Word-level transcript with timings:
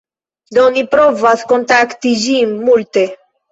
Do 0.57 0.63
ni 0.77 0.83
provas 0.93 1.45
kontakti 1.53 2.17
ĝin 2.25 2.59
multe 2.65 3.07